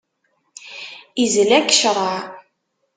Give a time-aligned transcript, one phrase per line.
[1.23, 2.15] Izla-k ccreɛ.